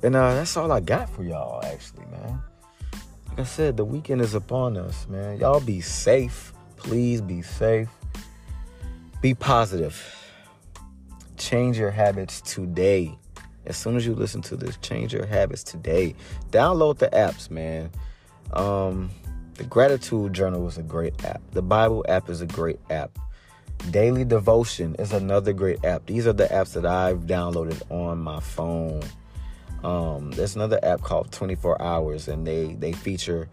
and 0.02 0.16
uh, 0.16 0.34
that's 0.34 0.56
all 0.56 0.72
I 0.72 0.80
got 0.80 1.10
for 1.10 1.24
y'all, 1.24 1.64
actually, 1.64 2.06
man. 2.06 2.42
Like 3.30 3.40
I 3.40 3.44
said, 3.44 3.78
the 3.78 3.86
weekend 3.86 4.22
is 4.22 4.34
upon 4.34 4.78
us, 4.78 5.08
man. 5.08 5.40
Y'all 5.40 5.60
be 5.60 5.82
safe. 5.82 6.54
Please 6.78 7.22
be 7.22 7.42
safe. 7.42 7.90
Be 9.22 9.34
positive. 9.34 10.02
Change 11.38 11.78
your 11.78 11.92
habits 11.92 12.42
today. 12.42 13.19
As 13.70 13.78
soon 13.78 13.96
as 13.96 14.06
you 14.06 14.16
listen 14.16 14.42
to 14.44 14.56
this, 14.56 14.78
change 14.78 15.14
your 15.14 15.28
habits 15.28 15.64
today. 15.64 16.16
Download 16.50 16.98
the 16.98 17.08
apps, 17.10 17.52
man. 17.52 17.92
Um, 18.52 19.12
the 19.54 19.64
Gratitude 19.64 20.34
Journal 20.34 20.68
is 20.68 20.80
a 20.80 20.84
great 20.84 21.24
app. 21.24 21.42
The 21.52 21.62
Bible 21.62 22.04
app 22.10 22.30
is 22.30 22.42
a 22.42 22.48
great 22.48 22.80
app. 22.90 23.18
Daily 23.92 24.26
Devotion 24.26 24.96
is 24.98 25.14
another 25.14 25.54
great 25.54 25.86
app. 25.86 26.08
These 26.08 26.26
are 26.26 26.34
the 26.34 26.46
apps 26.46 26.74
that 26.74 26.86
I've 26.86 27.22
downloaded 27.22 27.80
on 27.92 28.18
my 28.18 28.40
phone. 28.40 29.04
Um, 29.84 30.32
there's 30.32 30.56
another 30.56 30.80
app 30.84 31.02
called 31.02 31.32
24 31.32 31.82
Hours, 31.82 32.28
and 32.28 32.46
they 32.46 32.74
they 32.74 32.92
feature 32.92 33.48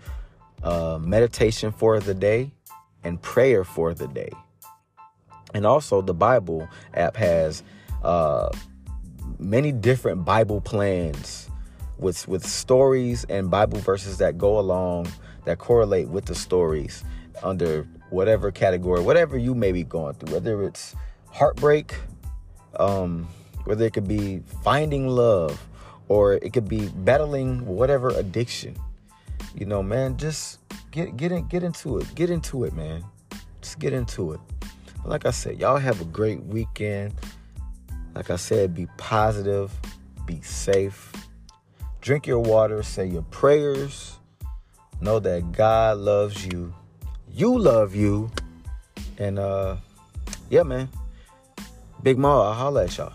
uh, 0.62 0.98
meditation 1.00 1.72
for 1.72 2.00
the 2.00 2.14
day 2.14 2.52
and 3.04 3.20
prayer 3.20 3.64
for 3.64 3.92
the 3.94 4.08
day. 4.08 4.32
And 5.54 5.66
also, 5.66 6.02
the 6.02 6.14
Bible 6.14 6.68
app 6.94 7.16
has 7.16 7.62
uh, 8.02 8.48
many 9.38 9.72
different 9.72 10.24
Bible 10.24 10.60
plans 10.60 11.50
with 11.98 12.26
with 12.28 12.46
stories 12.46 13.24
and 13.28 13.50
Bible 13.50 13.78
verses 13.78 14.18
that 14.18 14.38
go 14.38 14.58
along 14.58 15.08
that 15.44 15.58
correlate 15.58 16.08
with 16.08 16.26
the 16.26 16.34
stories 16.34 17.04
under 17.42 17.86
whatever 18.10 18.50
category, 18.50 19.00
whatever 19.00 19.36
you 19.38 19.54
may 19.54 19.72
be 19.72 19.84
going 19.84 20.14
through, 20.14 20.34
whether 20.34 20.62
it's 20.64 20.94
heartbreak, 21.30 21.94
um, 22.78 23.28
whether 23.64 23.84
it 23.84 23.92
could 23.92 24.08
be 24.08 24.42
finding 24.62 25.08
love, 25.08 25.66
or 26.08 26.34
it 26.34 26.52
could 26.52 26.68
be 26.68 26.88
battling 26.88 27.64
whatever 27.66 28.10
addiction. 28.10 28.76
You 29.54 29.66
know, 29.66 29.82
man, 29.82 30.16
just 30.16 30.58
get 30.90 31.16
get 31.16 31.32
in, 31.32 31.46
get 31.48 31.62
into 31.62 31.98
it. 31.98 32.14
Get 32.14 32.30
into 32.30 32.64
it, 32.64 32.74
man. 32.74 33.04
Just 33.60 33.78
get 33.78 33.92
into 33.92 34.32
it. 34.32 34.40
Like 35.04 35.24
I 35.24 35.30
said, 35.30 35.58
y'all 35.60 35.78
have 35.78 36.00
a 36.00 36.04
great 36.04 36.42
weekend. 36.44 37.14
Like 38.16 38.30
I 38.30 38.36
said, 38.36 38.74
be 38.74 38.86
positive, 38.96 39.70
be 40.24 40.40
safe. 40.40 41.12
Drink 42.00 42.26
your 42.26 42.40
water, 42.40 42.82
say 42.82 43.06
your 43.06 43.22
prayers. 43.22 44.16
Know 45.00 45.20
that 45.20 45.52
God 45.52 45.98
loves 45.98 46.44
you 46.44 46.74
you 47.36 47.58
love 47.58 47.94
you. 47.94 48.30
And 49.18 49.38
uh 49.38 49.76
yeah, 50.48 50.62
man. 50.62 50.88
Big 52.02 52.18
Ma, 52.18 52.48
I'll 52.48 52.54
holla 52.54 52.84
at 52.84 52.96
y'all. 52.96 53.12